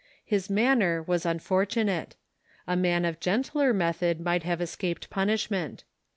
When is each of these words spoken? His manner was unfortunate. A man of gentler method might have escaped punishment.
His 0.25 0.49
manner 0.49 1.03
was 1.03 1.27
unfortunate. 1.27 2.15
A 2.65 2.75
man 2.75 3.05
of 3.05 3.19
gentler 3.19 3.71
method 3.71 4.19
might 4.19 4.41
have 4.41 4.59
escaped 4.59 5.11
punishment. 5.11 5.83